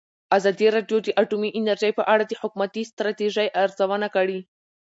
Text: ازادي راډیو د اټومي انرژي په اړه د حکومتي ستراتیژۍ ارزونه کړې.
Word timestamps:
ازادي 0.37 0.67
راډیو 0.75 0.97
د 1.03 1.07
اټومي 1.21 1.49
انرژي 1.59 1.91
په 1.97 2.03
اړه 2.13 2.23
د 2.27 2.33
حکومتي 2.41 2.83
ستراتیژۍ 2.91 3.47
ارزونه 3.63 4.07
کړې. 4.15 4.39